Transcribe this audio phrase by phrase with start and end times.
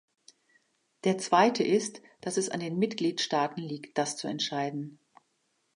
[1.03, 4.97] Der zweite ist, dass es an den Mitgliedstaaten liegt, das zu entscheiden.